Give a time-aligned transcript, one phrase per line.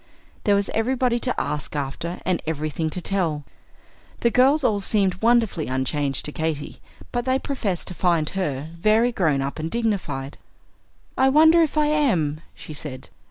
[0.45, 3.43] There was everybody to ask after, and everything to tell.
[4.21, 6.81] The girls all seemed wonderfully unchanged to Katy,
[7.11, 10.39] but they professed to find her very grown up and dignified.
[11.19, 13.09] "I wonder if I am," she said.